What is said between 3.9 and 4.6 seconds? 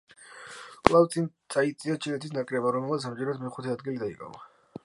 დაიკავა.